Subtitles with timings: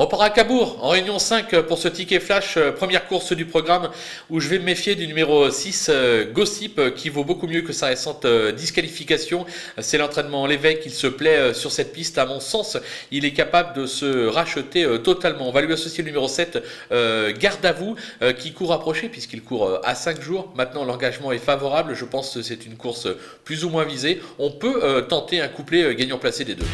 [0.00, 3.46] On part à Cabourg, en réunion 5 pour ce ticket flash, euh, première course du
[3.46, 3.90] programme
[4.30, 7.62] où je vais me méfier du numéro 6, euh, Gossip, euh, qui vaut beaucoup mieux
[7.62, 8.24] que sa récente
[8.54, 9.44] disqualification.
[9.78, 12.16] C'est l'entraînement l'évêque, il se plaît sur cette piste.
[12.16, 12.78] À mon sens,
[13.10, 15.48] il est capable de se racheter totalement.
[15.48, 16.62] On va lui associer le numéro 7,
[17.36, 17.96] Garde à vous,
[18.38, 20.52] qui court approché puisqu'il court à 5 jours.
[20.54, 21.94] Maintenant, l'engagement est favorable.
[21.94, 23.08] Je pense que c'est une course
[23.44, 24.22] plus ou moins visée.
[24.38, 26.66] On peut tenter un couplet gagnant placé des deux.